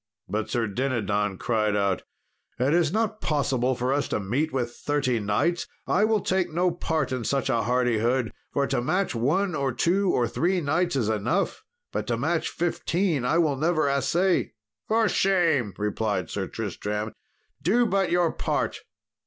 But 0.27 0.49
Sir 0.49 0.65
Dinadan 0.65 1.37
cried 1.37 1.75
out, 1.75 2.01
"It 2.57 2.73
is 2.73 2.91
not 2.91 3.21
possible 3.21 3.75
for 3.75 3.93
us 3.93 4.07
to 4.07 4.19
meet 4.19 4.51
with 4.51 4.73
thirty 4.73 5.19
knights! 5.19 5.67
I 5.85 6.05
will 6.05 6.21
take 6.21 6.49
no 6.51 6.71
part 6.71 7.11
in 7.11 7.23
such 7.23 7.51
a 7.51 7.61
hardihood, 7.61 8.31
for 8.51 8.65
to 8.65 8.81
match 8.81 9.13
one 9.13 9.53
or 9.53 9.71
two 9.71 10.09
or 10.09 10.27
three 10.27 10.59
knights 10.59 10.95
is 10.95 11.07
enough; 11.07 11.63
but 11.91 12.07
to 12.07 12.17
match 12.17 12.49
fifteen 12.49 13.23
I 13.25 13.37
will 13.37 13.57
never 13.57 13.87
assay." 13.87 14.53
"For 14.87 15.07
shame," 15.07 15.71
replied 15.77 16.31
Sir 16.31 16.47
Tristram, 16.47 17.13
"do 17.61 17.85
but 17.85 18.09
your 18.09 18.31
part." 18.31 18.79